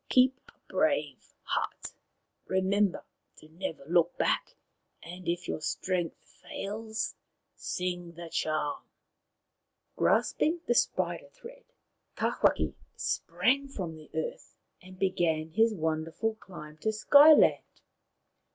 [0.09, 1.93] "Keep a brave heart,
[2.47, 3.03] remember
[3.35, 4.55] to never look back,
[5.03, 7.13] and, if your strength fails,
[7.55, 8.81] sing the charm."
[9.95, 11.65] Tawhaki's Climb 39 Grasping the spider thread,
[12.15, 17.81] Tawhaki sprang from the earth, and began his wonderful climb to Sky land.